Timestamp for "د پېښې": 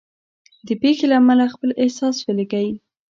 0.65-1.05